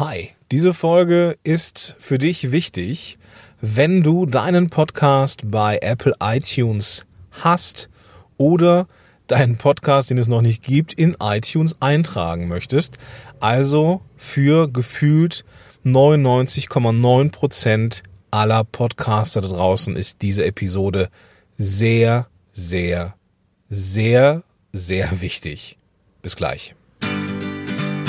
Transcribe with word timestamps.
Hi, 0.00 0.30
diese 0.50 0.72
Folge 0.72 1.36
ist 1.44 1.94
für 1.98 2.16
dich 2.16 2.52
wichtig, 2.52 3.18
wenn 3.60 4.02
du 4.02 4.24
deinen 4.24 4.70
Podcast 4.70 5.50
bei 5.50 5.78
Apple 5.82 6.14
iTunes 6.22 7.04
hast 7.32 7.90
oder 8.38 8.88
deinen 9.26 9.58
Podcast, 9.58 10.08
den 10.08 10.16
es 10.16 10.26
noch 10.26 10.40
nicht 10.40 10.62
gibt, 10.62 10.94
in 10.94 11.18
iTunes 11.20 11.76
eintragen 11.82 12.48
möchtest. 12.48 12.96
Also 13.40 14.00
für 14.16 14.72
gefühlt 14.72 15.44
99,9 15.84 17.30
Prozent 17.30 18.02
aller 18.30 18.64
Podcaster 18.64 19.42
da 19.42 19.48
draußen 19.48 19.96
ist 19.96 20.22
diese 20.22 20.46
Episode 20.46 21.10
sehr, 21.58 22.26
sehr, 22.52 23.16
sehr, 23.68 24.44
sehr 24.72 25.20
wichtig. 25.20 25.76
Bis 26.22 26.36
gleich. 26.36 26.74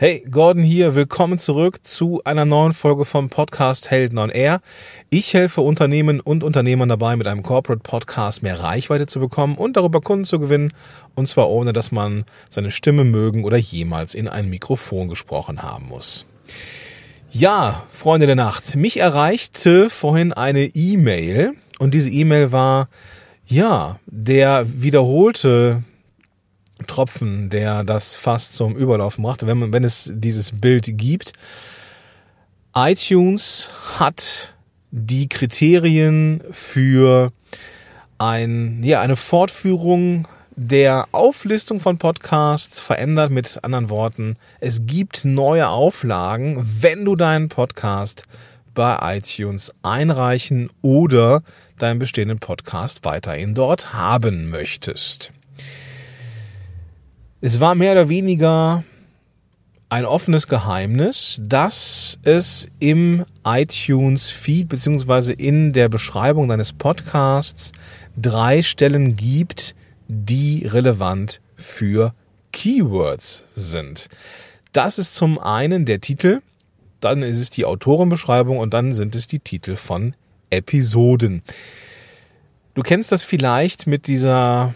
Hey, 0.00 0.24
Gordon 0.30 0.62
hier. 0.62 0.94
Willkommen 0.94 1.38
zurück 1.38 1.80
zu 1.82 2.22
einer 2.24 2.46
neuen 2.46 2.72
Folge 2.72 3.04
vom 3.04 3.28
Podcast 3.28 3.90
Helden 3.90 4.16
on 4.16 4.30
Air. 4.30 4.62
Ich 5.10 5.34
helfe 5.34 5.60
Unternehmen 5.60 6.20
und 6.20 6.42
Unternehmern 6.42 6.88
dabei, 6.88 7.16
mit 7.16 7.26
einem 7.26 7.42
Corporate 7.42 7.82
Podcast 7.82 8.42
mehr 8.42 8.60
Reichweite 8.60 9.04
zu 9.06 9.20
bekommen 9.20 9.58
und 9.58 9.76
darüber 9.76 10.00
Kunden 10.00 10.24
zu 10.24 10.38
gewinnen. 10.38 10.72
Und 11.16 11.26
zwar 11.26 11.50
ohne, 11.50 11.74
dass 11.74 11.92
man 11.92 12.24
seine 12.48 12.70
Stimme 12.70 13.04
mögen 13.04 13.44
oder 13.44 13.58
jemals 13.58 14.14
in 14.14 14.26
ein 14.26 14.48
Mikrofon 14.48 15.10
gesprochen 15.10 15.62
haben 15.62 15.88
muss. 15.88 16.24
Ja, 17.30 17.82
Freunde 17.90 18.24
der 18.24 18.36
Nacht. 18.36 18.76
Mich 18.76 19.00
erreichte 19.00 19.90
vorhin 19.90 20.32
eine 20.32 20.64
E-Mail 20.64 21.52
und 21.78 21.92
diese 21.92 22.08
E-Mail 22.08 22.52
war, 22.52 22.88
ja, 23.44 24.00
der 24.06 24.64
wiederholte 24.66 25.82
Tropfen, 26.86 27.50
der 27.50 27.84
das 27.84 28.16
fast 28.16 28.54
zum 28.54 28.76
Überlaufen 28.76 29.22
brachte, 29.22 29.46
wenn, 29.46 29.58
man, 29.58 29.72
wenn 29.72 29.84
es 29.84 30.10
dieses 30.14 30.60
Bild 30.60 30.98
gibt. 30.98 31.32
iTunes 32.74 33.70
hat 33.98 34.54
die 34.90 35.28
Kriterien 35.28 36.42
für 36.50 37.32
ein, 38.18 38.82
ja, 38.82 39.00
eine 39.00 39.16
Fortführung 39.16 40.26
der 40.56 41.08
Auflistung 41.12 41.80
von 41.80 41.98
Podcasts 41.98 42.80
verändert. 42.80 43.30
Mit 43.30 43.60
anderen 43.62 43.88
Worten, 43.88 44.36
es 44.60 44.84
gibt 44.84 45.24
neue 45.24 45.68
Auflagen, 45.68 46.58
wenn 46.82 47.04
du 47.04 47.16
deinen 47.16 47.48
Podcast 47.48 48.24
bei 48.74 49.16
iTunes 49.16 49.74
einreichen 49.82 50.70
oder 50.82 51.42
deinen 51.78 51.98
bestehenden 51.98 52.38
Podcast 52.38 53.04
weiterhin 53.04 53.54
dort 53.54 53.94
haben 53.94 54.50
möchtest. 54.50 55.32
Es 57.42 57.58
war 57.58 57.74
mehr 57.74 57.92
oder 57.92 58.10
weniger 58.10 58.84
ein 59.88 60.04
offenes 60.04 60.46
Geheimnis, 60.46 61.40
dass 61.42 62.18
es 62.22 62.68
im 62.80 63.24
iTunes-Feed 63.44 64.68
beziehungsweise 64.68 65.32
in 65.32 65.72
der 65.72 65.88
Beschreibung 65.88 66.48
deines 66.50 66.74
Podcasts 66.74 67.72
drei 68.14 68.60
Stellen 68.60 69.16
gibt, 69.16 69.74
die 70.06 70.66
relevant 70.66 71.40
für 71.56 72.12
Keywords 72.52 73.46
sind. 73.54 74.08
Das 74.72 74.98
ist 74.98 75.14
zum 75.14 75.38
einen 75.38 75.86
der 75.86 76.02
Titel, 76.02 76.42
dann 77.00 77.22
ist 77.22 77.40
es 77.40 77.48
die 77.48 77.64
Autorenbeschreibung 77.64 78.58
und 78.58 78.74
dann 78.74 78.92
sind 78.92 79.14
es 79.14 79.28
die 79.28 79.40
Titel 79.40 79.76
von 79.76 80.14
Episoden. 80.50 81.42
Du 82.74 82.82
kennst 82.82 83.10
das 83.12 83.24
vielleicht 83.24 83.86
mit 83.86 84.08
dieser 84.08 84.74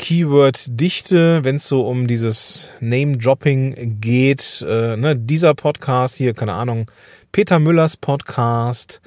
Keyword-Dichte, 0.00 1.44
wenn 1.44 1.56
es 1.56 1.68
so 1.68 1.86
um 1.86 2.06
dieses 2.06 2.72
Name-Dropping 2.80 3.98
geht. 4.00 4.64
Äh, 4.66 4.96
ne, 4.96 5.14
dieser 5.14 5.52
Podcast 5.52 6.16
hier, 6.16 6.32
keine 6.32 6.54
Ahnung, 6.54 6.90
Peter 7.32 7.58
Müllers 7.58 7.98
Podcast, 7.98 9.02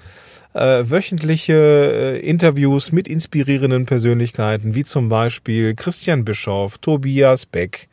äh, 0.53 0.83
wöchentliche 0.85 1.55
äh, 1.55 2.19
Interviews 2.19 2.91
mit 2.91 3.07
inspirierenden 3.07 3.87
Persönlichkeiten, 3.87 4.75
wie 4.75 4.83
zum 4.83 5.09
Beispiel 5.09 5.73
Christian 5.73 6.25
Bischoff, 6.25 6.77
Tobias 6.77 7.47
Beck, 7.47 7.87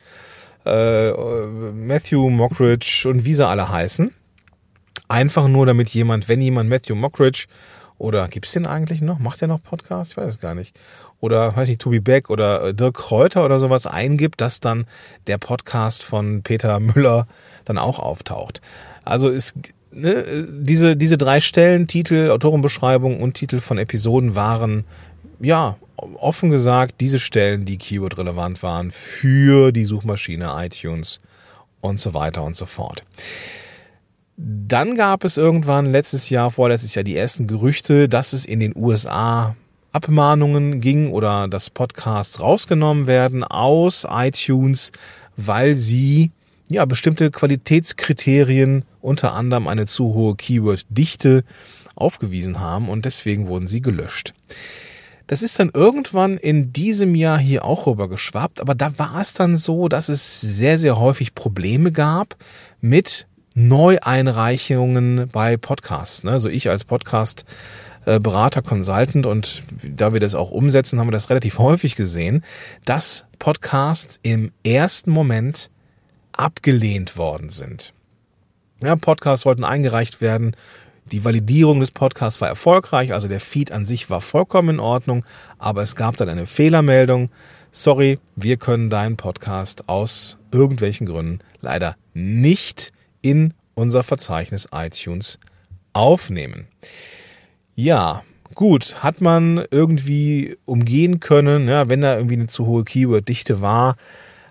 äh, 0.67 1.11
Matthew 1.11 2.29
Mockridge 2.29 3.05
und 3.09 3.25
wie 3.25 3.33
sie 3.33 3.47
alle 3.47 3.67
heißen. 3.67 4.13
Einfach 5.07 5.47
nur, 5.47 5.65
damit 5.65 5.89
jemand, 5.89 6.29
wenn 6.29 6.39
jemand 6.39 6.69
Matthew 6.69 6.93
Mockridge 6.93 7.47
oder 8.01 8.27
gibt's 8.27 8.53
den 8.53 8.65
eigentlich 8.65 9.01
noch? 9.01 9.19
Macht 9.19 9.41
er 9.41 9.47
noch 9.47 9.61
Podcast? 9.61 10.11
Ich 10.11 10.17
weiß 10.17 10.27
es 10.27 10.39
gar 10.39 10.55
nicht 10.55 10.75
oder 11.21 11.55
weiß 11.55 11.69
nicht, 11.69 11.79
Tobi 11.79 11.99
Beck 11.99 12.29
oder 12.29 12.63
äh, 12.63 12.73
Dirk 12.73 12.95
Kräuter 12.95 13.45
oder 13.45 13.59
sowas 13.59 13.85
eingibt, 13.85 14.41
dass 14.41 14.59
dann 14.59 14.85
der 15.27 15.37
Podcast 15.37 16.03
von 16.03 16.41
Peter 16.41 16.79
Müller 16.79 17.27
dann 17.63 17.77
auch 17.77 17.99
auftaucht. 17.99 18.59
Also 19.05 19.29
ist 19.29 19.55
ne, 19.91 20.47
diese, 20.49 20.97
diese 20.97 21.17
drei 21.17 21.39
Stellen, 21.39 21.87
Titel, 21.87 22.31
Autorenbeschreibung 22.31 23.21
und 23.21 23.35
Titel 23.35 23.59
von 23.61 23.77
Episoden 23.77 24.35
waren, 24.35 24.83
ja, 25.39 25.77
offen 25.95 26.49
gesagt, 26.49 26.95
diese 26.99 27.19
Stellen, 27.19 27.65
die 27.65 27.77
Keyword 27.77 28.17
relevant 28.17 28.63
waren 28.63 28.89
für 28.89 29.71
die 29.71 29.85
Suchmaschine 29.85 30.51
iTunes 30.57 31.21
und 31.81 31.99
so 31.99 32.15
weiter 32.15 32.43
und 32.43 32.55
so 32.55 32.65
fort. 32.65 33.03
Dann 34.37 34.95
gab 34.95 35.23
es 35.23 35.37
irgendwann 35.37 35.85
letztes 35.85 36.29
Jahr, 36.29 36.51
vorletztes 36.51 36.95
Jahr 36.95 37.03
die 37.03 37.17
ersten 37.17 37.47
Gerüchte, 37.47 38.09
dass 38.09 38.33
es 38.33 38.45
in 38.45 38.59
den 38.59 38.73
USA 38.75 39.55
Abmahnungen 39.91 40.79
ging 40.79 41.11
oder 41.11 41.47
dass 41.47 41.69
Podcasts 41.69 42.41
rausgenommen 42.41 43.07
werden 43.07 43.43
aus 43.43 44.07
iTunes, 44.09 44.91
weil 45.35 45.75
sie 45.75 46.31
ja 46.69 46.85
bestimmte 46.85 47.29
Qualitätskriterien, 47.29 48.85
unter 49.01 49.33
anderem 49.33 49.67
eine 49.67 49.85
zu 49.85 50.13
hohe 50.13 50.35
Keyword-Dichte, 50.35 51.43
aufgewiesen 51.95 52.59
haben 52.59 52.89
und 52.89 53.05
deswegen 53.05 53.47
wurden 53.47 53.67
sie 53.67 53.81
gelöscht. 53.81 54.33
Das 55.27 55.41
ist 55.41 55.59
dann 55.59 55.71
irgendwann 55.73 56.37
in 56.37 56.73
diesem 56.73 57.15
Jahr 57.15 57.37
hier 57.37 57.63
auch 57.63 57.87
rüber 57.87 58.09
geschwappt, 58.09 58.59
aber 58.59 58.75
da 58.75 58.97
war 58.97 59.21
es 59.21 59.33
dann 59.33 59.55
so, 59.55 59.87
dass 59.87 60.09
es 60.09 60.41
sehr, 60.41 60.77
sehr 60.79 60.99
häufig 60.99 61.35
Probleme 61.35 61.91
gab 61.91 62.35
mit 62.81 63.27
Neueinreichungen 63.53 65.29
bei 65.31 65.57
Podcasts. 65.57 66.25
Also 66.25 66.49
ich 66.49 66.69
als 66.69 66.83
Podcast 66.83 67.45
äh, 68.05 68.19
Berater, 68.19 68.61
Consultant 68.61 69.25
und 69.25 69.63
da 69.83 70.13
wir 70.13 70.19
das 70.19 70.35
auch 70.35 70.51
umsetzen, 70.51 70.99
haben 70.99 71.07
wir 71.07 71.11
das 71.11 71.29
relativ 71.29 71.59
häufig 71.59 71.95
gesehen, 71.95 72.43
dass 72.85 73.25
Podcasts 73.39 74.19
im 74.23 74.51
ersten 74.63 75.11
Moment 75.11 75.69
abgelehnt 76.31 77.17
worden 77.17 77.49
sind. 77.49 77.93
Ja, 78.81 78.95
Podcasts 78.95 79.45
wollten 79.45 79.63
eingereicht 79.63 80.21
werden. 80.21 80.55
Die 81.11 81.25
Validierung 81.25 81.79
des 81.79 81.91
Podcasts 81.91 82.41
war 82.41 82.47
erfolgreich, 82.47 83.13
also 83.13 83.27
der 83.27 83.39
Feed 83.39 83.71
an 83.71 83.85
sich 83.85 84.09
war 84.09 84.21
vollkommen 84.21 84.69
in 84.69 84.79
Ordnung, 84.79 85.25
aber 85.59 85.81
es 85.81 85.95
gab 85.95 86.15
dann 86.17 86.29
eine 86.29 86.45
Fehlermeldung. 86.45 87.29
Sorry, 87.71 88.19
wir 88.35 88.57
können 88.57 88.89
deinen 88.89 89.17
Podcast 89.17 89.89
aus 89.89 90.37
irgendwelchen 90.51 91.05
Gründen 91.07 91.39
leider 91.59 91.95
nicht 92.13 92.93
in 93.21 93.53
unser 93.75 94.03
Verzeichnis 94.03 94.67
iTunes 94.73 95.39
aufnehmen. 95.93 96.67
Ja, 97.75 98.23
gut, 98.55 99.03
hat 99.03 99.21
man 99.21 99.65
irgendwie 99.71 100.57
umgehen 100.65 101.19
können, 101.19 101.67
ja, 101.67 101.89
wenn 101.89 102.01
da 102.01 102.15
irgendwie 102.15 102.35
eine 102.35 102.47
zu 102.47 102.65
hohe 102.65 102.83
Keyword-Dichte 102.83 103.61
war, 103.61 103.95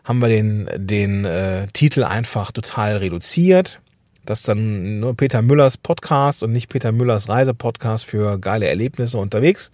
haben 0.05 0.21
wir 0.21 0.29
den, 0.29 0.69
den 0.75 1.25
äh, 1.25 1.69
Titel 1.69 2.05
einfach 2.05 2.53
total 2.53 2.97
reduziert. 2.97 3.81
Das 4.27 4.41
ist 4.41 4.49
dann 4.49 5.01
nur 5.01 5.17
Peter 5.17 5.43
Müllers 5.43 5.77
Podcast 5.77 6.43
und 6.43 6.53
nicht 6.53 6.69
Peter 6.69 6.93
Müllers 6.93 7.29
Reisepodcast 7.29 8.05
für 8.05 8.39
geile 8.39 8.69
Erlebnisse 8.69 9.19
unterwegs, 9.19 9.71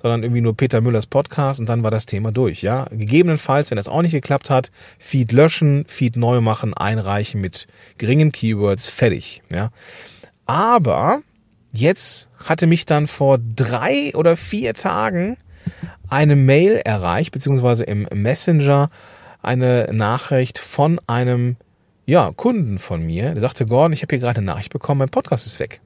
sondern 0.00 0.22
irgendwie 0.22 0.40
nur 0.40 0.56
Peter 0.56 0.80
Müllers 0.80 1.06
Podcast 1.06 1.60
und 1.60 1.68
dann 1.68 1.82
war 1.82 1.90
das 1.90 2.06
Thema 2.06 2.32
durch, 2.32 2.62
ja. 2.62 2.86
Gegebenenfalls, 2.90 3.70
wenn 3.70 3.76
das 3.76 3.88
auch 3.88 4.02
nicht 4.02 4.12
geklappt 4.12 4.50
hat, 4.50 4.70
Feed 4.98 5.32
löschen, 5.32 5.84
Feed 5.86 6.16
neu 6.16 6.40
machen, 6.40 6.74
einreichen 6.74 7.40
mit 7.40 7.66
geringen 7.98 8.32
Keywords, 8.32 8.88
fertig, 8.88 9.42
ja. 9.52 9.70
Aber 10.46 11.22
Jetzt 11.72 12.28
hatte 12.44 12.66
mich 12.66 12.86
dann 12.86 13.06
vor 13.06 13.38
drei 13.38 14.12
oder 14.14 14.36
vier 14.36 14.74
Tagen 14.74 15.36
eine 16.08 16.36
Mail 16.36 16.80
erreicht, 16.84 17.32
beziehungsweise 17.32 17.84
im 17.84 18.08
Messenger 18.12 18.90
eine 19.42 19.88
Nachricht 19.92 20.58
von 20.58 21.00
einem 21.06 21.56
ja, 22.06 22.32
Kunden 22.34 22.78
von 22.78 23.04
mir. 23.04 23.32
Der 23.32 23.42
sagte, 23.42 23.66
Gordon, 23.66 23.92
ich 23.92 24.02
habe 24.02 24.14
hier 24.14 24.20
gerade 24.20 24.38
eine 24.38 24.46
Nachricht 24.46 24.72
bekommen, 24.72 25.00
mein 25.00 25.10
Podcast 25.10 25.46
ist 25.46 25.60
weg. 25.60 25.80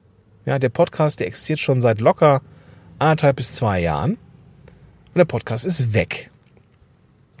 Ja, 0.45 0.57
der 0.57 0.69
Podcast, 0.69 1.19
der 1.19 1.27
existiert 1.27 1.59
schon 1.59 1.81
seit 1.81 1.99
locker 1.99 2.41
anderthalb 3.03 3.35
bis 3.35 3.53
zwei 3.53 3.79
Jahren 3.79 4.11
und 4.13 5.17
der 5.17 5.25
Podcast 5.25 5.65
ist 5.65 5.93
weg. 5.93 6.31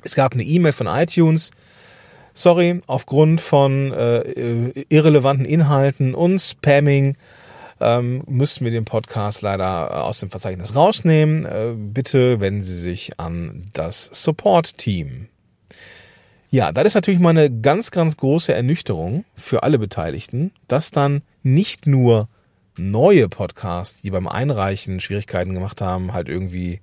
Es 0.03 0.15
gab 0.15 0.33
eine 0.33 0.43
E-Mail 0.43 0.73
von 0.73 0.87
iTunes, 0.87 1.51
Sorry, 2.35 2.81
aufgrund 2.87 3.41
von 3.41 3.93
äh, 3.93 4.71
irrelevanten 4.89 5.45
Inhalten 5.45 6.15
und 6.15 6.39
Spamming 6.39 7.15
ähm, 7.79 8.23
müssten 8.27 8.65
wir 8.65 8.71
den 8.71 8.85
Podcast 8.85 9.43
leider 9.43 10.03
aus 10.03 10.19
dem 10.19 10.31
Verzeichnis 10.31 10.75
rausnehmen. 10.75 11.45
Äh, 11.45 11.73
bitte 11.75 12.41
wenden 12.41 12.63
Sie 12.63 12.75
sich 12.75 13.19
an 13.19 13.69
das 13.73 14.09
Support-Team. 14.11 15.27
Ja, 16.49 16.71
das 16.71 16.85
ist 16.85 16.95
natürlich 16.95 17.19
mal 17.19 17.31
eine 17.31 17.51
ganz, 17.51 17.91
ganz 17.91 18.17
große 18.17 18.53
Ernüchterung 18.53 19.25
für 19.35 19.61
alle 19.61 19.77
Beteiligten, 19.77 20.51
dass 20.67 20.89
dann 20.89 21.21
nicht 21.43 21.85
nur 21.85 22.29
neue 22.77 23.29
Podcasts, 23.29 24.01
die 24.01 24.11
beim 24.11 24.27
Einreichen 24.27 24.99
Schwierigkeiten 24.99 25.53
gemacht 25.53 25.81
haben, 25.81 26.13
halt 26.13 26.29
irgendwie, 26.29 26.81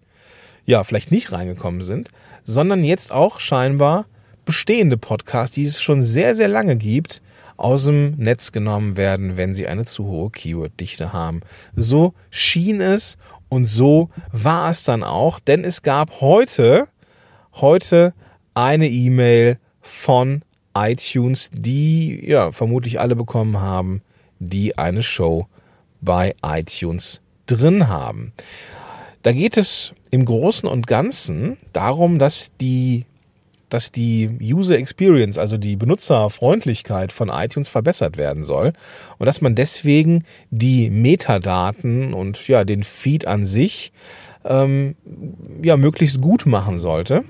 ja, 0.65 0.85
vielleicht 0.85 1.11
nicht 1.11 1.33
reingekommen 1.33 1.81
sind, 1.81 2.11
sondern 2.45 2.85
jetzt 2.85 3.13
auch 3.13 3.41
scheinbar 3.41 4.07
bestehende 4.45 4.97
Podcasts, 4.97 5.55
die 5.55 5.65
es 5.65 5.83
schon 5.83 6.03
sehr, 6.03 6.35
sehr 6.35 6.49
lange 6.49 6.77
gibt, 6.77 7.23
aus 7.57 7.85
dem 7.85 8.13
Netz 8.13 8.53
genommen 8.53 8.97
werden, 8.97 9.37
wenn 9.37 9.55
sie 9.55 9.67
eine 9.67 9.85
zu 9.85 10.07
hohe 10.07 10.31
Keyword-Dichte 10.31 11.13
haben. 11.13 11.43
So 11.77 12.15
schien 12.31 12.81
es 12.81 13.19
und 13.49 13.67
so 13.67 14.09
war 14.33 14.71
es 14.71 14.85
dann 14.85 15.03
auch, 15.03 15.41
denn 15.41 15.65
es 15.65 15.83
gab 15.83 16.21
heute, 16.21 16.89
heute 17.55 18.15
eine 18.55 18.89
E-Mail 18.89 19.59
von 19.83 20.43
iTunes, 20.75 21.51
die 21.53 22.27
ja 22.27 22.51
vermutlich 22.51 22.99
alle 22.99 23.17
bekommen 23.17 23.61
haben, 23.61 24.03
die 24.39 24.79
eine 24.79 25.03
Show 25.03 25.47
bei 26.01 26.35
iTunes 26.45 27.21
drin 27.47 27.89
haben. 27.89 28.33
Da 29.23 29.33
geht 29.33 29.57
es 29.57 29.93
im 30.11 30.25
Großen 30.25 30.69
und 30.69 30.87
Ganzen 30.87 31.57
darum, 31.73 32.19
dass 32.19 32.53
die 32.61 33.07
dass 33.69 33.93
die 33.93 34.29
User 34.43 34.77
Experience, 34.77 35.39
also 35.39 35.57
die 35.57 35.77
Benutzerfreundlichkeit 35.77 37.13
von 37.13 37.29
iTunes 37.29 37.69
verbessert 37.69 38.19
werden 38.19 38.43
soll 38.43 38.73
und 39.19 39.27
dass 39.27 39.41
man 39.41 39.55
deswegen 39.55 40.25
die 40.51 40.91
Metadaten 40.91 42.13
und 42.13 42.49
ja 42.49 42.65
den 42.65 42.83
Feed 42.83 43.29
an 43.29 43.47
sich 43.47 43.93
ähm, 44.45 44.97
ja 45.63 45.77
möglichst 45.77 46.21
gut 46.21 46.47
machen 46.47 46.81
sollte 46.81 47.23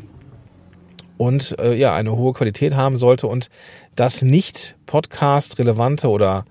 und 1.19 1.59
äh, 1.61 1.75
ja 1.75 1.95
eine 1.95 2.17
hohe 2.17 2.33
Qualität 2.33 2.75
haben 2.75 2.97
sollte 2.97 3.27
und 3.27 3.51
dass 3.95 4.23
nicht 4.23 4.77
Podcast 4.87 5.59
relevante 5.59 6.09
oder 6.09 6.47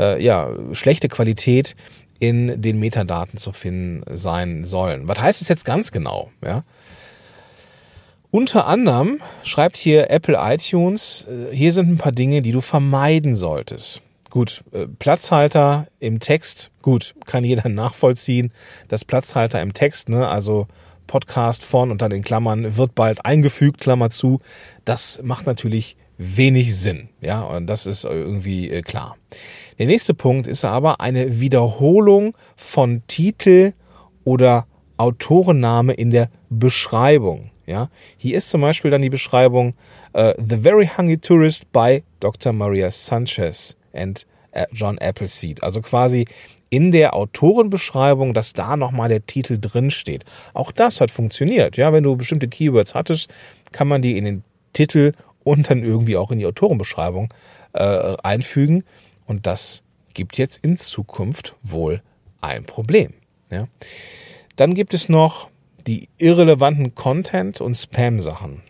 äh, 0.00 0.22
ja 0.22 0.50
schlechte 0.72 1.08
Qualität 1.08 1.76
in 2.18 2.60
den 2.60 2.78
Metadaten 2.78 3.38
zu 3.38 3.52
finden 3.52 4.02
sein 4.16 4.64
sollen. 4.64 5.08
Was 5.08 5.20
heißt 5.20 5.42
es 5.42 5.48
jetzt 5.48 5.64
ganz 5.64 5.92
genau? 5.92 6.30
Ja, 6.44 6.64
unter 8.32 8.68
anderem 8.68 9.18
schreibt 9.42 9.76
hier 9.76 10.08
Apple 10.08 10.38
iTunes, 10.40 11.26
äh, 11.28 11.54
hier 11.54 11.72
sind 11.72 11.88
ein 11.88 11.98
paar 11.98 12.12
Dinge, 12.12 12.42
die 12.42 12.52
du 12.52 12.60
vermeiden 12.60 13.34
solltest. 13.34 14.02
Gut, 14.30 14.62
äh, 14.70 14.86
Platzhalter 14.86 15.88
im 15.98 16.20
Text, 16.20 16.70
gut, 16.80 17.14
kann 17.26 17.42
jeder 17.42 17.68
nachvollziehen. 17.68 18.52
Das 18.86 19.04
Platzhalter 19.04 19.60
im 19.60 19.72
Text, 19.72 20.08
ne, 20.08 20.28
also 20.28 20.68
Podcast 21.08 21.64
von 21.64 21.98
dann 21.98 22.12
in 22.12 22.22
Klammern 22.22 22.76
wird 22.76 22.94
bald 22.94 23.24
eingefügt, 23.24 23.80
Klammer 23.80 24.10
zu, 24.10 24.40
das 24.84 25.20
macht 25.24 25.46
natürlich 25.46 25.96
wenig 26.16 26.76
Sinn. 26.76 27.08
Ja, 27.20 27.40
und 27.42 27.66
das 27.66 27.86
ist 27.86 28.04
irgendwie 28.04 28.70
äh, 28.70 28.82
klar. 28.82 29.16
Der 29.80 29.86
nächste 29.86 30.12
Punkt 30.12 30.46
ist 30.46 30.66
aber 30.66 31.00
eine 31.00 31.40
Wiederholung 31.40 32.36
von 32.54 33.02
Titel 33.06 33.72
oder 34.24 34.66
Autorenname 34.98 35.94
in 35.94 36.10
der 36.10 36.28
Beschreibung. 36.50 37.50
Ja, 37.64 37.88
hier 38.18 38.36
ist 38.36 38.50
zum 38.50 38.60
Beispiel 38.60 38.90
dann 38.90 39.00
die 39.00 39.08
Beschreibung 39.08 39.72
uh, 40.14 40.32
The 40.36 40.58
Very 40.58 40.86
Hungry 40.86 41.16
Tourist 41.16 41.72
by 41.72 42.02
Dr. 42.20 42.52
Maria 42.52 42.90
Sanchez 42.90 43.74
and 43.94 44.26
äh, 44.50 44.66
John 44.70 44.98
Appleseed. 44.98 45.62
Also 45.62 45.80
quasi 45.80 46.26
in 46.68 46.92
der 46.92 47.14
Autorenbeschreibung, 47.14 48.34
dass 48.34 48.52
da 48.52 48.76
nochmal 48.76 49.08
der 49.08 49.24
Titel 49.24 49.56
drin 49.58 49.90
steht. 49.90 50.26
Auch 50.52 50.72
das 50.72 51.00
hat 51.00 51.10
funktioniert. 51.10 51.78
Ja, 51.78 51.94
wenn 51.94 52.04
du 52.04 52.16
bestimmte 52.16 52.48
Keywords 52.48 52.94
hattest, 52.94 53.30
kann 53.72 53.88
man 53.88 54.02
die 54.02 54.18
in 54.18 54.26
den 54.26 54.44
Titel 54.74 55.12
und 55.42 55.70
dann 55.70 55.82
irgendwie 55.82 56.18
auch 56.18 56.30
in 56.30 56.38
die 56.38 56.44
Autorenbeschreibung 56.44 57.32
äh, 57.72 58.16
einfügen. 58.22 58.84
Und 59.30 59.46
das 59.46 59.84
gibt 60.12 60.38
jetzt 60.38 60.64
in 60.64 60.76
Zukunft 60.76 61.54
wohl 61.62 62.02
ein 62.40 62.64
Problem. 62.64 63.12
Ja. 63.52 63.68
Dann 64.56 64.74
gibt 64.74 64.92
es 64.92 65.08
noch 65.08 65.50
die 65.86 66.08
irrelevanten 66.18 66.96
Content- 66.96 67.60
und 67.60 67.76
Spam-Sachen. 67.76 68.60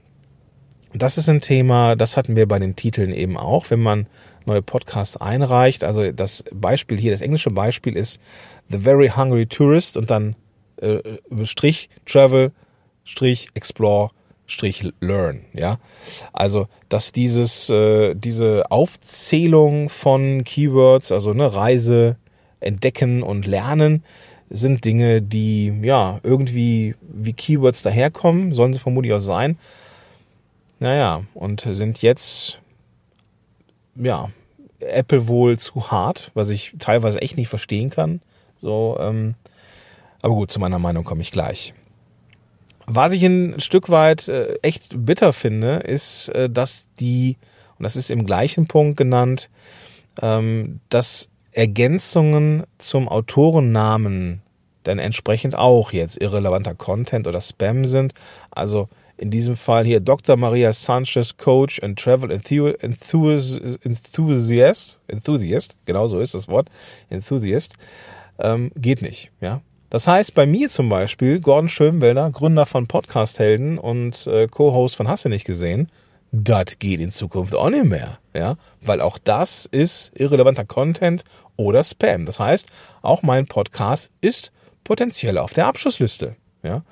Das 0.93 1.17
ist 1.17 1.31
ein 1.31 1.41
Thema, 1.41 1.97
das 1.97 2.19
hatten 2.19 2.37
wir 2.37 2.47
bei 2.47 2.59
den 2.59 2.77
Titeln 2.77 3.15
eben 3.15 3.39
auch, 3.39 3.71
wenn 3.71 3.81
man 3.81 4.07
neue 4.45 4.61
Podcasts 4.61 5.17
einreicht. 5.17 5.83
Also 5.83 6.13
das 6.13 6.45
Beispiel 6.53 6.99
hier, 6.99 7.13
das 7.13 7.23
englische 7.23 7.51
Beispiel 7.51 7.97
ist 7.97 8.21
The 8.69 8.77
Very 8.77 9.09
Hungry 9.09 9.47
Tourist 9.47 9.97
und 9.97 10.11
dann 10.11 10.37
äh, 10.77 11.01
Strich 11.45 11.89
Travel, 12.05 12.53
Strich 13.05 13.49
Explore, 13.55 14.11
Learn. 15.01 15.43
Ja, 15.55 15.79
also 16.33 16.69
dass 16.89 17.13
dieses 17.13 17.71
äh, 17.71 18.15
diese 18.15 18.71
Aufzählung 18.71 19.89
von 19.89 20.45
Keywords, 20.45 21.13
also 21.13 21.31
eine 21.31 21.55
Reise, 21.55 22.17
entdecken 22.61 23.23
und 23.23 23.47
lernen, 23.47 24.05
sind 24.51 24.85
Dinge, 24.85 25.23
die 25.23 25.73
ja 25.83 26.21
irgendwie 26.23 26.95
wie 27.01 27.33
Keywords 27.33 27.83
daherkommen, 27.83 28.53
sollen 28.53 28.73
sie 28.73 28.81
vermutlich 28.81 29.13
auch 29.13 29.21
sein. 29.21 29.59
Naja, 30.81 31.23
und 31.35 31.67
sind 31.71 32.03
jetzt 32.03 32.59
ja 33.95 34.31
Apple 34.81 35.29
wohl 35.29 35.59
zu 35.59 35.91
hart, 35.91 36.31
was 36.35 36.51
ich 36.51 36.75
teilweise 36.79 37.21
echt 37.21 37.37
nicht 37.37 37.49
verstehen 37.49 37.91
kann. 37.91 38.21
So, 38.61 38.97
ähm, 39.01 39.35
aber 40.23 40.35
gut, 40.35 40.51
zu 40.51 40.61
meiner 40.61 40.79
Meinung 40.79 41.05
komme 41.05 41.23
ich 41.23 41.31
gleich. 41.31 41.75
Was 42.93 43.13
ich 43.13 43.23
ein 43.23 43.61
Stück 43.61 43.89
weit 43.89 44.27
äh, 44.27 44.55
echt 44.63 45.07
bitter 45.07 45.33
finde, 45.33 45.77
ist, 45.77 46.29
äh, 46.31 46.51
dass 46.51 46.87
die, 46.99 47.37
und 47.79 47.85
das 47.85 47.95
ist 47.95 48.11
im 48.11 48.27
gleichen 48.27 48.67
Punkt 48.67 48.97
genannt, 48.97 49.49
ähm, 50.21 50.81
dass 50.89 51.29
Ergänzungen 51.53 52.65
zum 52.79 53.09
Autorennamen 53.09 54.43
dann 54.83 54.99
entsprechend 54.99 55.55
auch 55.55 55.93
jetzt 55.93 56.21
irrelevanter 56.21 56.75
Content 56.75 57.29
oder 57.29 57.41
Spam 57.41 57.85
sind. 57.85 58.13
Also 58.51 58.89
in 59.17 59.31
diesem 59.31 59.55
Fall 59.55 59.85
hier 59.85 60.01
Dr. 60.01 60.37
Maria 60.37 60.73
Sanchez, 60.73 61.37
Coach 61.37 61.81
and 61.85 61.97
Travel 61.97 62.33
Enthusiast, 62.33 63.61
Enthusiast, 65.07 65.77
genau 65.85 66.09
so 66.09 66.19
ist 66.19 66.35
das 66.35 66.49
Wort, 66.49 66.69
Enthusiast, 67.09 67.75
ähm, 68.41 68.73
geht 68.75 69.01
nicht, 69.01 69.31
ja. 69.41 69.61
Das 69.91 70.07
heißt, 70.07 70.35
bei 70.35 70.47
mir 70.47 70.69
zum 70.69 70.89
Beispiel, 70.89 71.41
Gordon 71.41 71.69
Schönwelder, 71.69 72.31
Gründer 72.31 72.65
von 72.65 72.87
Podcast 72.87 73.41
Helden 73.41 73.77
und 73.77 74.27
äh, 74.29 74.47
Co-Host 74.47 74.95
von 74.95 75.09
Hasse 75.09 75.29
nicht 75.29 75.45
gesehen, 75.45 75.89
das 76.31 76.79
geht 76.79 77.01
in 77.01 77.11
Zukunft 77.11 77.57
auch 77.57 77.71
nicht 77.71 77.85
mehr, 77.85 78.19
ja, 78.33 78.57
weil 78.81 79.01
auch 79.01 79.19
das 79.19 79.67
ist 79.67 80.13
irrelevanter 80.15 80.65
Content 80.65 81.25
oder 81.57 81.83
Spam. 81.83 82.25
Das 82.25 82.39
heißt, 82.39 82.69
auch 83.03 83.23
mein 83.23 83.47
Podcast 83.47 84.13
ist 84.21 84.53
potenziell 84.85 85.39
auf 85.39 85.55
der 85.55 85.67
Abschussliste, 85.67 86.37
ja. 86.63 86.85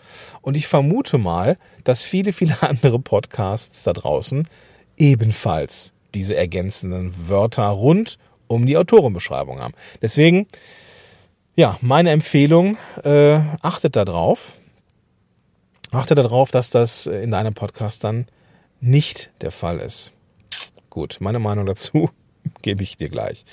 Und 0.42 0.56
ich 0.56 0.66
vermute 0.66 1.18
mal, 1.18 1.56
dass 1.84 2.02
viele, 2.02 2.32
viele 2.32 2.56
andere 2.62 2.98
Podcasts 2.98 3.84
da 3.84 3.92
draußen 3.92 4.48
ebenfalls 4.96 5.92
diese 6.14 6.34
ergänzenden 6.34 7.14
Wörter 7.28 7.68
rund 7.68 8.18
um 8.48 8.66
die 8.66 8.76
Autorenbeschreibung 8.76 9.60
haben. 9.60 9.74
Deswegen, 10.02 10.48
ja, 11.58 11.76
meine 11.80 12.10
Empfehlung, 12.10 12.76
äh, 13.02 13.40
achtet 13.62 13.96
darauf. 13.96 14.52
Achtet 15.90 16.16
darauf, 16.16 16.52
dass 16.52 16.70
das 16.70 17.06
in 17.06 17.32
deinem 17.32 17.52
Podcast 17.52 18.04
dann 18.04 18.26
nicht 18.80 19.32
der 19.40 19.50
Fall 19.50 19.80
ist. 19.80 20.12
Gut, 20.88 21.16
meine 21.18 21.40
Meinung 21.40 21.66
dazu 21.66 22.10
gebe 22.62 22.84
ich 22.84 22.96
dir 22.96 23.08
gleich. 23.08 23.44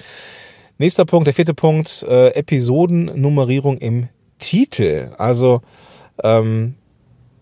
Nächster 0.77 1.05
Punkt, 1.05 1.25
der 1.25 1.33
vierte 1.33 1.55
Punkt, 1.55 2.03
äh, 2.07 2.27
Episodennummerierung 2.35 3.79
im 3.79 4.09
Titel. 4.37 5.09
Also, 5.17 5.63
ähm, 6.23 6.75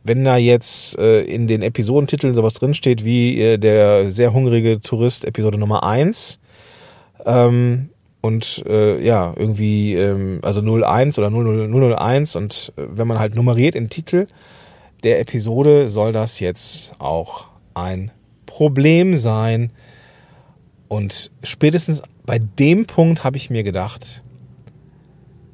wenn 0.06 0.24
da 0.24 0.38
jetzt 0.38 0.98
äh, 0.98 1.24
in 1.24 1.48
den 1.48 1.62
Episodentiteln 1.62 2.36
sowas 2.36 2.54
drinsteht 2.54 3.04
wie 3.04 3.38
äh, 3.38 3.58
der 3.58 4.10
sehr 4.10 4.32
hungrige 4.32 4.80
Tourist 4.80 5.26
Episode 5.26 5.58
Nummer 5.58 5.84
eins 5.84 6.40
ähm, 7.26 7.90
und 8.24 8.64
äh, 8.68 9.06
ja, 9.06 9.34
irgendwie, 9.36 9.96
ähm, 9.96 10.40
also 10.44 10.62
01 10.62 11.20
oder 11.20 11.30
00, 11.30 11.94
001 11.94 12.38
und 12.38 12.72
äh, 12.78 12.84
wenn 12.88 13.06
man 13.06 13.20
halt 13.20 13.36
nummeriert 13.36 13.76
im 13.76 13.90
Titel 13.90 14.28
der 15.04 15.20
Episode, 15.20 15.90
soll 15.90 16.14
das 16.14 16.40
jetzt 16.40 16.94
auch 17.00 17.48
ein 17.74 18.12
Problem 18.46 19.18
sein. 19.18 19.72
Und 20.88 21.32
spätestens 21.44 22.02
bei 22.26 22.40
dem 22.40 22.86
Punkt 22.86 23.26
habe 23.26 23.36
ich 23.36 23.50
mir 23.50 23.64
gedacht, 23.64 24.22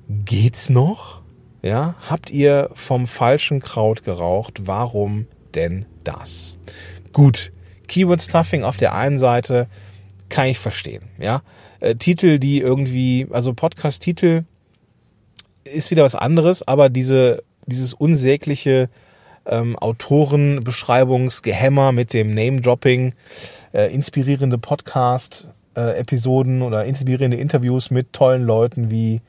geht's 0.07 0.69
noch? 0.69 1.21
Ja, 1.63 1.95
habt 2.07 2.29
ihr 2.29 2.69
vom 2.75 3.07
falschen 3.07 3.61
Kraut 3.61 4.03
geraucht? 4.03 4.67
Warum 4.67 5.25
denn 5.55 5.87
das? 6.03 6.59
Gut, 7.13 7.51
Keyword 7.87 8.21
Stuffing 8.21 8.63
auf 8.63 8.77
der 8.77 8.93
einen 8.93 9.17
Seite 9.17 9.67
kann 10.29 10.47
ich 10.47 10.59
verstehen, 10.59 11.03
ja. 11.19 11.41
Äh, 11.79 11.95
Titel, 11.95 12.39
die 12.39 12.59
irgendwie, 12.59 13.27
also 13.31 13.53
Podcast-Titel 13.53 14.43
ist 15.63 15.91
wieder 15.91 16.03
was 16.03 16.15
anderes, 16.15 16.67
aber 16.67 16.89
diese, 16.89 17.43
dieses 17.65 17.93
unsägliche 17.93 18.89
ähm, 19.45 19.77
Autorenbeschreibungsgehämmer 19.77 21.91
mit 21.91 22.13
dem 22.13 22.31
Name-Dropping, 22.31 23.13
äh, 23.73 23.93
inspirierende 23.93 24.57
Podcast-Episoden 24.57 26.61
äh, 26.61 26.63
oder 26.63 26.85
inspirierende 26.85 27.37
Interviews 27.37 27.91
mit 27.91 28.13
tollen 28.13 28.43
Leuten 28.43 28.89
wie 28.91 29.21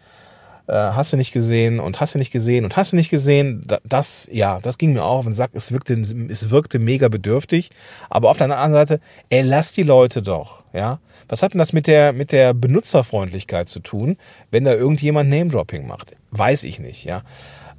äh, 0.70 0.92
hast 0.92 1.12
du 1.12 1.16
nicht 1.16 1.32
gesehen 1.32 1.80
und 1.80 2.00
hast 2.00 2.14
du 2.14 2.18
nicht 2.18 2.30
gesehen 2.30 2.64
und 2.64 2.76
hast 2.76 2.92
du 2.92 2.96
nicht 2.96 3.10
gesehen, 3.10 3.66
das, 3.82 4.28
ja, 4.30 4.60
das 4.60 4.78
ging 4.78 4.92
mir 4.92 5.02
auch 5.02 5.18
auf 5.18 5.24
den 5.24 5.34
Sack, 5.34 5.50
es 5.52 5.72
wirkte, 5.72 5.94
es 5.94 6.50
wirkte 6.50 6.78
mega 6.78 7.08
bedürftig, 7.08 7.70
aber 8.08 8.30
auf 8.30 8.36
der 8.36 8.46
anderen 8.46 8.72
Seite, 8.72 9.00
ey, 9.30 9.42
lass 9.42 9.72
die 9.72 9.82
Leute 9.82 10.22
doch, 10.22 10.62
ja. 10.72 11.00
Was 11.28 11.42
hat 11.42 11.54
denn 11.54 11.58
das 11.58 11.72
mit 11.72 11.86
der, 11.86 12.12
mit 12.12 12.32
der 12.32 12.54
Benutzerfreundlichkeit 12.54 13.68
zu 13.68 13.80
tun, 13.80 14.16
wenn 14.50 14.64
da 14.64 14.72
irgendjemand 14.74 15.28
Name-Dropping 15.30 15.86
macht? 15.86 16.16
Weiß 16.30 16.64
ich 16.64 16.78
nicht, 16.78 17.04
ja. 17.04 17.22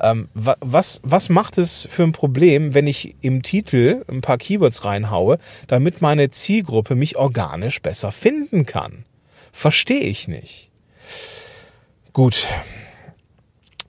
Ähm, 0.01 0.29
was, 0.33 0.99
was 1.03 1.29
macht 1.29 1.57
es 1.57 1.87
für 1.89 2.03
ein 2.03 2.11
Problem, 2.11 2.73
wenn 2.73 2.87
ich 2.87 3.15
im 3.21 3.41
Titel 3.41 4.03
ein 4.09 4.21
paar 4.21 4.37
Keywords 4.37 4.83
reinhaue, 4.83 5.37
damit 5.67 6.01
meine 6.01 6.31
Zielgruppe 6.31 6.95
mich 6.95 7.17
organisch 7.17 7.81
besser 7.81 8.11
finden 8.11 8.65
kann? 8.65 9.05
Verstehe 9.51 10.05
ich 10.05 10.27
nicht. 10.27 10.69
Gut, 12.13 12.47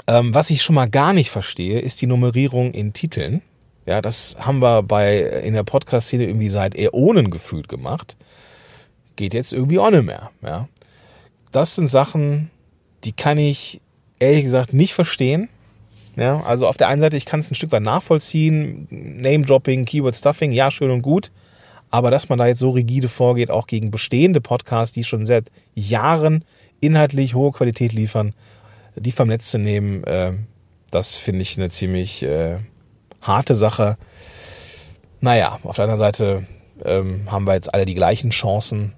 ähm, 0.07 0.35
was 0.35 0.51
ich 0.51 0.63
schon 0.63 0.75
mal 0.75 0.89
gar 0.89 1.13
nicht 1.13 1.31
verstehe, 1.31 1.81
ist 1.81 2.01
die 2.03 2.07
Nummerierung 2.07 2.73
in 2.73 2.93
Titeln. 2.93 3.43
Ja, 3.87 4.01
das 4.01 4.37
haben 4.39 4.61
wir 4.61 4.83
bei 4.83 5.21
in 5.21 5.55
der 5.55 5.65
Podcast-Szene 5.65 6.25
irgendwie 6.25 6.49
seit 6.49 6.77
Äonen 6.77 7.31
gefühlt 7.31 7.69
gemacht. 7.69 8.17
Geht 9.17 9.35
jetzt 9.35 9.53
irgendwie 9.53 9.79
auch 9.79 9.91
nicht 9.91 10.05
mehr. 10.05 10.31
Ja, 10.43 10.69
das 11.51 11.75
sind 11.75 11.89
Sachen, 11.89 12.51
die 13.05 13.13
kann 13.13 13.39
ich 13.39 13.81
ehrlich 14.19 14.45
gesagt 14.45 14.73
nicht 14.73 14.95
verstehen. 14.95 15.49
Ja, 16.17 16.43
also 16.43 16.67
auf 16.67 16.77
der 16.77 16.89
einen 16.89 17.01
Seite, 17.01 17.17
ich 17.17 17.25
kann 17.25 17.41
es 17.41 17.51
ein 17.51 17.55
Stück 17.55 17.73
weit 17.73 17.83
nachvollziehen, 17.83 18.87
Name-Dropping, 18.91 19.87
Keyword-Stuffing, 19.87 20.53
ja, 20.53 20.71
schön 20.71 20.91
und 20.91 21.03
gut. 21.03 21.33
Aber 21.91 22.11
dass 22.11 22.29
man 22.29 22.39
da 22.39 22.47
jetzt 22.47 22.61
so 22.61 22.71
rigide 22.71 23.09
vorgeht, 23.09 23.51
auch 23.51 23.67
gegen 23.67 23.91
bestehende 23.91 24.41
Podcasts, 24.41 24.95
die 24.95 25.05
schon 25.05 25.27
seit 25.27 25.51
Jahren 25.75 26.45
inhaltlich 26.81 27.35
hohe 27.35 27.53
Qualität 27.53 27.93
liefern, 27.93 28.35
die 28.97 29.13
vom 29.13 29.29
Netz 29.29 29.51
zu 29.51 29.59
nehmen, 29.59 30.05
äh, 30.05 30.33
das 30.91 31.17
finde 31.17 31.43
ich 31.43 31.57
eine 31.57 31.71
ziemlich 31.71 32.23
äh, 32.23 32.59
harte 33.21 33.55
Sache. 33.55 33.97
Naja, 35.21 35.59
auf 35.63 35.77
der 35.77 35.85
anderen 35.85 35.99
Seite 35.99 36.47
ähm, 36.85 37.31
haben 37.31 37.47
wir 37.47 37.55
jetzt 37.55 37.73
alle 37.73 37.87
die 37.87 37.95
gleichen 37.95 38.31
Chancen 38.31 38.93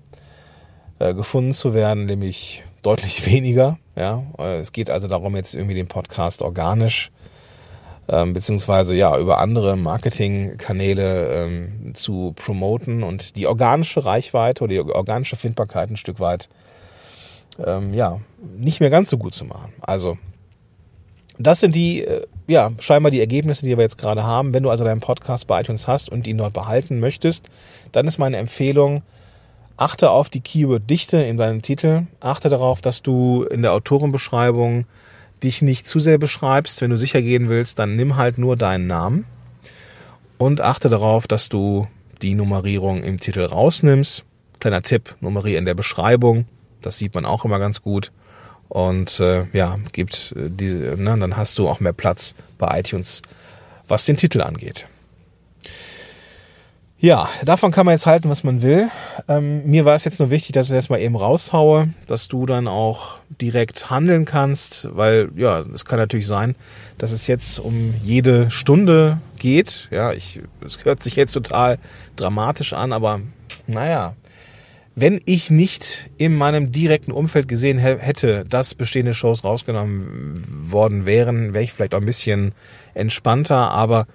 äh, 0.98 1.14
gefunden 1.14 1.52
zu 1.52 1.74
werden, 1.74 2.06
nämlich 2.06 2.64
deutlich 2.82 3.26
weniger. 3.30 3.78
Ja, 3.96 4.24
äh, 4.38 4.56
es 4.56 4.72
geht 4.72 4.90
also 4.90 5.08
darum, 5.08 5.36
jetzt 5.36 5.54
irgendwie 5.54 5.74
den 5.74 5.88
Podcast 5.88 6.42
organisch 6.42 7.10
ähm, 8.08 8.32
beziehungsweise 8.32 8.94
ja 8.96 9.16
über 9.18 9.38
andere 9.38 9.76
Marketingkanäle 9.76 11.28
ähm, 11.32 11.94
zu 11.94 12.32
promoten 12.36 13.02
und 13.02 13.36
die 13.36 13.46
organische 13.46 14.04
Reichweite 14.04 14.64
oder 14.64 14.72
die 14.72 14.80
organische 14.80 15.36
Findbarkeit 15.36 15.90
ein 15.90 15.96
Stück 15.96 16.20
weit 16.20 16.48
ähm, 17.64 17.94
ja, 17.94 18.20
nicht 18.56 18.80
mehr 18.80 18.90
ganz 18.90 19.10
so 19.10 19.18
gut 19.18 19.34
zu 19.34 19.44
machen. 19.44 19.72
Also, 19.80 20.18
das 21.38 21.60
sind 21.60 21.74
die, 21.74 22.04
äh, 22.04 22.26
ja, 22.46 22.70
scheinbar 22.78 23.10
die 23.10 23.20
Ergebnisse, 23.20 23.64
die 23.64 23.76
wir 23.76 23.82
jetzt 23.82 23.98
gerade 23.98 24.24
haben. 24.24 24.52
Wenn 24.52 24.62
du 24.62 24.70
also 24.70 24.84
deinen 24.84 25.00
Podcast 25.00 25.46
bei 25.46 25.60
iTunes 25.60 25.88
hast 25.88 26.10
und 26.10 26.26
ihn 26.26 26.38
dort 26.38 26.52
behalten 26.52 27.00
möchtest, 27.00 27.48
dann 27.92 28.06
ist 28.06 28.18
meine 28.18 28.36
Empfehlung, 28.36 29.02
achte 29.76 30.10
auf 30.10 30.30
die 30.30 30.40
Keyword-Dichte 30.40 31.18
in 31.18 31.36
deinem 31.36 31.62
Titel. 31.62 32.06
Achte 32.20 32.48
darauf, 32.48 32.82
dass 32.82 33.02
du 33.02 33.44
in 33.44 33.62
der 33.62 33.72
Autorenbeschreibung 33.72 34.86
dich 35.42 35.62
nicht 35.62 35.86
zu 35.88 36.00
sehr 36.00 36.18
beschreibst. 36.18 36.80
Wenn 36.80 36.90
du 36.90 36.96
sicher 36.96 37.22
gehen 37.22 37.48
willst, 37.48 37.78
dann 37.78 37.96
nimm 37.96 38.16
halt 38.16 38.38
nur 38.38 38.56
deinen 38.56 38.86
Namen. 38.86 39.26
Und 40.38 40.60
achte 40.60 40.88
darauf, 40.88 41.26
dass 41.26 41.48
du 41.48 41.86
die 42.22 42.34
Nummerierung 42.34 43.02
im 43.02 43.20
Titel 43.20 43.44
rausnimmst. 43.44 44.24
Kleiner 44.60 44.82
Tipp, 44.82 45.16
nummeriere 45.20 45.58
in 45.58 45.64
der 45.64 45.74
Beschreibung. 45.74 46.46
Das 46.84 46.98
sieht 46.98 47.14
man 47.14 47.24
auch 47.24 47.44
immer 47.44 47.58
ganz 47.58 47.82
gut. 47.82 48.12
Und 48.68 49.20
äh, 49.20 49.44
ja, 49.52 49.78
gibt 49.92 50.34
äh, 50.36 50.48
diese, 50.50 50.96
ne, 50.96 51.16
dann 51.18 51.36
hast 51.36 51.58
du 51.58 51.68
auch 51.68 51.80
mehr 51.80 51.92
Platz 51.92 52.34
bei 52.58 52.80
iTunes, 52.80 53.22
was 53.86 54.04
den 54.04 54.16
Titel 54.16 54.40
angeht. 54.40 54.88
Ja, 57.04 57.28
davon 57.44 57.70
kann 57.70 57.84
man 57.84 57.92
jetzt 57.92 58.06
halten, 58.06 58.30
was 58.30 58.44
man 58.44 58.62
will. 58.62 58.88
Ähm, 59.28 59.66
mir 59.66 59.84
war 59.84 59.94
es 59.94 60.04
jetzt 60.04 60.20
nur 60.20 60.30
wichtig, 60.30 60.52
dass 60.52 60.68
ich 60.68 60.74
das 60.74 60.88
mal 60.88 61.00
eben 61.00 61.16
raushaue, 61.16 61.90
dass 62.06 62.28
du 62.28 62.46
dann 62.46 62.66
auch 62.66 63.18
direkt 63.28 63.90
handeln 63.90 64.24
kannst, 64.24 64.88
weil 64.96 65.28
ja, 65.36 65.60
es 65.74 65.84
kann 65.84 65.98
natürlich 65.98 66.26
sein, 66.26 66.54
dass 66.96 67.12
es 67.12 67.26
jetzt 67.26 67.58
um 67.58 67.92
jede 68.02 68.50
Stunde 68.50 69.20
geht. 69.38 69.88
Ja, 69.90 70.14
ich, 70.14 70.40
es 70.64 70.82
hört 70.84 71.02
sich 71.02 71.14
jetzt 71.14 71.34
total 71.34 71.78
dramatisch 72.16 72.72
an, 72.72 72.94
aber 72.94 73.20
naja, 73.66 74.14
wenn 74.96 75.20
ich 75.24 75.50
nicht 75.50 76.10
in 76.18 76.34
meinem 76.34 76.70
direkten 76.70 77.10
Umfeld 77.10 77.48
gesehen 77.48 77.78
hätte, 77.78 78.44
dass 78.48 78.74
bestehende 78.74 79.14
Shows 79.14 79.42
rausgenommen 79.42 80.44
worden 80.70 81.04
wären, 81.04 81.52
wäre 81.52 81.64
ich 81.64 81.72
vielleicht 81.72 81.94
auch 81.94 82.00
ein 82.00 82.06
bisschen 82.06 82.52
entspannter. 82.94 83.70
Aber 83.70 84.06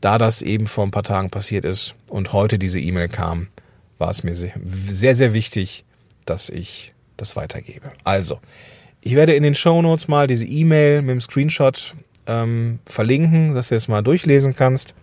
da 0.00 0.18
das 0.18 0.42
eben 0.42 0.66
vor 0.66 0.84
ein 0.84 0.90
paar 0.90 1.02
Tagen 1.02 1.30
passiert 1.30 1.64
ist 1.64 1.94
und 2.08 2.32
heute 2.32 2.58
diese 2.58 2.78
E-Mail 2.78 3.08
kam, 3.08 3.48
war 3.96 4.10
es 4.10 4.22
mir 4.22 4.34
sehr, 4.34 5.14
sehr 5.16 5.32
wichtig, 5.34 5.84
dass 6.26 6.50
ich 6.50 6.92
das 7.16 7.34
weitergebe. 7.34 7.90
Also, 8.04 8.38
ich 9.00 9.14
werde 9.14 9.34
in 9.34 9.42
den 9.42 9.54
Show 9.54 9.80
Notes 9.80 10.08
mal 10.08 10.26
diese 10.26 10.46
E-Mail 10.46 11.00
mit 11.02 11.10
dem 11.10 11.20
Screenshot 11.20 11.94
ähm, 12.26 12.80
verlinken, 12.84 13.54
dass 13.54 13.70
du 13.70 13.76
es 13.76 13.88
mal 13.88 14.02
durchlesen 14.02 14.54
kannst. 14.54 14.94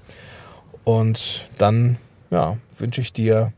Und 0.83 1.49
dann 1.57 1.97
ja, 2.29 2.57
wünsche 2.77 3.01
ich 3.01 3.11
dir 3.11 3.51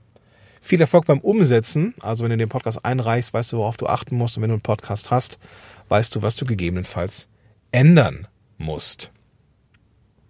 viel 0.67 0.81
Erfolg 0.81 1.05
beim 1.05 1.19
Umsetzen. 1.19 1.93
Also 1.99 2.23
wenn 2.23 2.31
du 2.31 2.37
den 2.37 2.49
Podcast 2.49 2.83
einreichst, 2.83 3.33
weißt 3.33 3.53
du, 3.53 3.57
worauf 3.57 3.77
du 3.77 3.87
achten 3.87 4.15
musst. 4.15 4.37
Und 4.37 4.43
wenn 4.43 4.49
du 4.49 4.55
einen 4.55 4.61
Podcast 4.61 5.11
hast, 5.11 5.39
weißt 5.89 6.15
du, 6.15 6.21
was 6.21 6.35
du 6.35 6.45
gegebenenfalls 6.45 7.27
ändern 7.71 8.27
musst. 8.57 9.11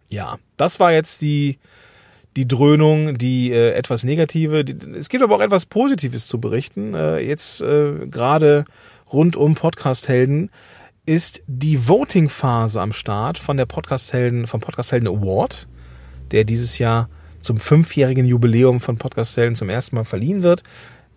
Ja, 0.09 0.37
das 0.55 0.79
war 0.79 0.91
jetzt 0.91 1.21
die, 1.21 1.59
die 2.35 2.47
Dröhnung, 2.47 3.17
die 3.17 3.51
äh, 3.51 3.71
etwas 3.71 4.03
negative. 4.03 4.63
Die, 4.63 4.91
es 4.91 5.09
gibt 5.09 5.23
aber 5.23 5.35
auch 5.35 5.41
etwas 5.41 5.65
Positives 5.65 6.27
zu 6.27 6.39
berichten. 6.39 6.93
Äh, 6.93 7.19
jetzt 7.19 7.61
äh, 7.61 8.07
gerade 8.07 8.65
rund 9.11 9.35
um 9.35 9.55
Podcast-Helden 9.55 10.51
ist 11.05 11.41
die 11.47 11.87
Voting-Phase 11.87 12.81
am 12.81 12.93
Start 12.93 13.37
von 13.37 13.57
der 13.57 13.65
Podcast-Helden, 13.65 14.45
vom 14.45 14.59
Podcast-Helden 14.59 15.07
Award, 15.07 15.67
der 16.31 16.43
dieses 16.43 16.77
Jahr 16.77 17.09
zum 17.47 17.57
fünfjährigen 17.57 18.25
Jubiläum 18.25 18.81
von 18.81 18.97
Podcast 18.97 19.37
Helden 19.37 19.55
zum 19.55 19.69
ersten 19.69 19.95
Mal 19.95 20.03
verliehen 20.03 20.43
wird. 20.43 20.63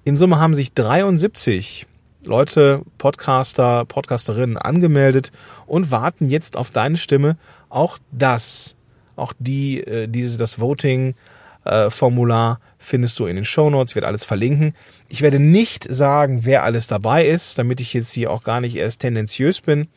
In 0.05 0.17
Summe 0.17 0.39
haben 0.39 0.55
sich 0.55 0.73
73 0.73 1.89
Leute, 2.25 2.83
Podcaster, 2.99 3.85
Podcasterinnen 3.85 4.57
angemeldet 4.57 5.33
und 5.67 5.91
warten 5.91 6.27
jetzt 6.27 6.57
auf 6.57 6.71
deine 6.71 6.99
Stimme. 6.99 7.37
Auch 7.69 7.99
das, 8.13 8.77
auch 9.17 9.33
die, 9.41 9.81
äh, 9.81 10.07
diese, 10.07 10.39
das 10.39 10.61
Voting-Formular 10.61 12.53
äh, 12.53 12.57
findest 12.79 13.19
du 13.19 13.27
in 13.27 13.35
den 13.35 13.45
Show 13.45 13.69
Notes. 13.69 13.91
Ich 13.91 13.97
werde 13.97 14.07
alles 14.07 14.25
verlinken. 14.25 14.75
Ich 15.09 15.23
werde 15.23 15.41
nicht 15.41 15.93
sagen, 15.93 16.45
wer 16.45 16.63
alles 16.63 16.87
dabei 16.87 17.27
ist, 17.27 17.59
damit 17.59 17.81
ich 17.81 17.93
jetzt 17.93 18.13
hier 18.13 18.31
auch 18.31 18.45
gar 18.45 18.61
nicht 18.61 18.77
erst 18.77 19.01
tendenziös 19.01 19.63
bin. 19.63 19.89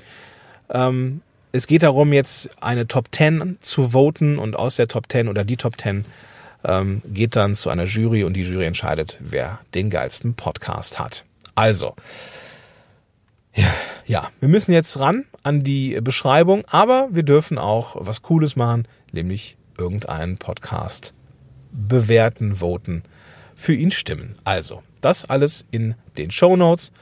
Ähm, 0.72 1.22
es 1.55 1.67
geht 1.67 1.83
darum, 1.83 2.12
jetzt 2.13 2.50
eine 2.62 2.88
Top 2.88 3.10
10 3.12 3.60
zu 3.62 3.89
voten 3.89 4.39
und 4.39 4.55
aus 4.55 4.75
der 4.75 4.88
Top 4.88 5.05
10 5.10 5.27
oder 5.27 5.45
die 5.45 5.55
Top 5.55 5.79
10 5.79 6.03
ähm, 6.63 7.03
geht 7.05 7.36
dann 7.36 7.53
zu 7.53 7.69
einer 7.69 7.86
Jury 7.86 8.24
und 8.24 8.33
die 8.33 8.41
Jury 8.41 8.65
entscheidet, 8.65 9.19
wer 9.22 9.60
den 9.75 9.91
geilsten 9.91 10.33
Podcast 10.33 10.98
hat. 10.98 11.25
Also, 11.53 11.95
ja, 13.53 13.67
ja, 14.07 14.31
wir 14.39 14.50
müssen 14.50 14.74
jetzt 14.74 15.00
ran 15.00 15.25
an 15.43 15.63
die 15.63 16.01
Beschreibung, 16.01 16.63
aber 16.72 17.10
wir 17.12 17.24
dürfen 17.24 17.60
auch 17.60 17.98
was 18.00 18.24
Cooles 18.24 18.55
machen, 18.55 18.88
nämlich 19.12 19.55
irgendeinen 19.77 20.38
Podcast 20.38 21.13
bewerten, 21.72 22.55
voten, 22.55 23.03
für 23.53 23.75
ihn 23.75 23.91
stimmen. 23.91 24.36
Also, 24.43 24.81
das 25.01 25.29
alles 25.29 25.67
in 25.69 25.93
den 26.17 26.31
Show 26.31 26.55
Notes 26.55 26.93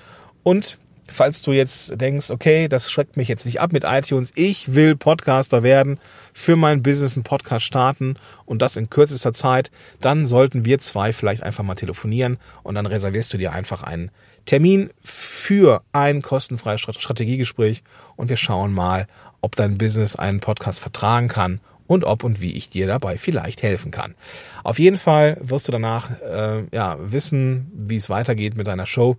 und 0.43 0.77
falls 1.11 1.41
du 1.41 1.51
jetzt 1.51 1.99
denkst, 1.99 2.31
okay, 2.31 2.67
das 2.67 2.91
schreckt 2.91 3.17
mich 3.17 3.27
jetzt 3.27 3.45
nicht 3.45 3.61
ab 3.61 3.71
mit 3.73 3.83
iTunes, 3.83 4.31
ich 4.35 4.73
will 4.73 4.95
Podcaster 4.95 5.63
werden, 5.63 5.99
für 6.33 6.55
mein 6.55 6.81
Business 6.81 7.15
einen 7.15 7.23
Podcast 7.23 7.65
starten 7.65 8.15
und 8.45 8.61
das 8.61 8.77
in 8.77 8.89
kürzester 8.89 9.33
Zeit, 9.33 9.71
dann 9.99 10.25
sollten 10.25 10.65
wir 10.65 10.79
zwei 10.79 11.13
vielleicht 11.13 11.43
einfach 11.43 11.63
mal 11.63 11.75
telefonieren 11.75 12.37
und 12.63 12.75
dann 12.75 12.85
reservierst 12.85 13.33
du 13.33 13.37
dir 13.37 13.51
einfach 13.51 13.83
einen 13.83 14.11
Termin 14.45 14.89
für 15.01 15.83
ein 15.93 16.21
kostenfreies 16.21 16.81
Strategiegespräch 16.81 17.83
und 18.15 18.29
wir 18.29 18.37
schauen 18.37 18.73
mal, 18.73 19.07
ob 19.41 19.55
dein 19.55 19.77
Business 19.77 20.15
einen 20.15 20.39
Podcast 20.39 20.79
vertragen 20.79 21.27
kann 21.27 21.59
und 21.87 22.05
ob 22.05 22.23
und 22.23 22.41
wie 22.41 22.53
ich 22.53 22.69
dir 22.69 22.87
dabei 22.87 23.17
vielleicht 23.17 23.63
helfen 23.63 23.91
kann. 23.91 24.15
Auf 24.63 24.79
jeden 24.79 24.97
Fall 24.97 25.37
wirst 25.41 25.67
du 25.67 25.71
danach 25.71 26.09
äh, 26.21 26.63
ja, 26.71 26.97
wissen, 26.99 27.69
wie 27.75 27.97
es 27.97 28.09
weitergeht 28.09 28.55
mit 28.55 28.67
deiner 28.67 28.85
Show. 28.85 29.17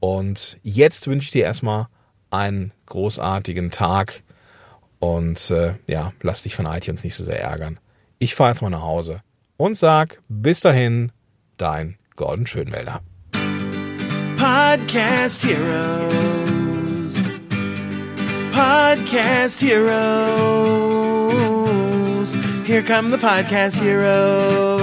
Und 0.00 0.58
jetzt 0.62 1.06
wünsche 1.06 1.26
ich 1.26 1.30
dir 1.32 1.44
erstmal 1.44 1.86
einen 2.30 2.72
großartigen 2.86 3.70
Tag 3.70 4.22
und 4.98 5.50
äh, 5.50 5.74
ja, 5.88 6.12
lass 6.22 6.42
dich 6.42 6.54
von 6.54 6.66
iTunes 6.66 7.04
nicht 7.04 7.14
so 7.14 7.24
sehr 7.24 7.40
ärgern. 7.40 7.78
Ich 8.18 8.34
fahre 8.34 8.50
jetzt 8.50 8.62
mal 8.62 8.70
nach 8.70 8.82
Hause 8.82 9.22
und 9.56 9.76
sag 9.76 10.20
bis 10.28 10.60
dahin, 10.60 11.12
dein 11.56 11.98
Gordon 12.16 12.46
Schönwälder. 12.46 13.00
Podcast 14.36 15.44
Heroes. 15.44 17.40
Podcast 18.52 19.62
Heroes. 19.62 19.90
Here 22.64 22.82
come 22.82 23.10
the 23.10 23.18
Podcast 23.18 23.80
Heroes. 23.80 24.79